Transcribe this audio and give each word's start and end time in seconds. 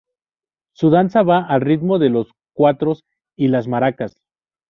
Su 0.73 0.89
danza 0.89 1.21
va 1.21 1.45
al 1.45 1.61
ritmo 1.61 1.99
de 1.99 2.09
los 2.09 2.31
cuatros 2.55 3.03
y 3.37 3.49
las 3.49 3.67
maracas. 3.67 4.15